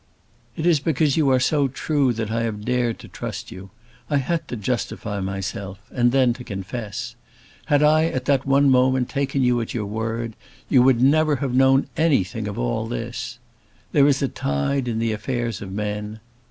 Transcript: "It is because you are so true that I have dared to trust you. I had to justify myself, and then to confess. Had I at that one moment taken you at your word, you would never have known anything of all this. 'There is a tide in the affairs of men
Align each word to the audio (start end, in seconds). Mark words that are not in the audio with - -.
"It 0.55 0.65
is 0.65 0.79
because 0.79 1.15
you 1.15 1.29
are 1.29 1.39
so 1.39 1.67
true 1.67 2.11
that 2.13 2.31
I 2.31 2.41
have 2.41 2.65
dared 2.65 2.97
to 2.97 3.07
trust 3.07 3.51
you. 3.51 3.69
I 4.09 4.17
had 4.17 4.47
to 4.47 4.55
justify 4.55 5.19
myself, 5.19 5.79
and 5.91 6.11
then 6.11 6.33
to 6.33 6.43
confess. 6.43 7.15
Had 7.67 7.83
I 7.83 8.05
at 8.05 8.25
that 8.25 8.43
one 8.47 8.67
moment 8.71 9.09
taken 9.09 9.43
you 9.43 9.61
at 9.61 9.75
your 9.75 9.85
word, 9.85 10.35
you 10.69 10.81
would 10.81 11.03
never 11.03 11.35
have 11.35 11.53
known 11.53 11.85
anything 11.97 12.47
of 12.47 12.57
all 12.57 12.87
this. 12.87 13.37
'There 13.91 14.07
is 14.07 14.23
a 14.23 14.27
tide 14.27 14.87
in 14.87 14.97
the 14.97 15.11
affairs 15.13 15.61
of 15.61 15.71
men 15.71 16.19